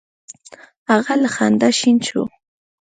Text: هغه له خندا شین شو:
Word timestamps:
هغه 0.89 1.13
له 1.21 1.29
خندا 1.35 1.69
شین 1.79 1.97
شو: 2.07 2.21